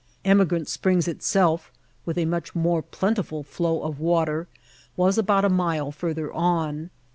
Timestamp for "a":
2.17-2.25, 5.45-5.47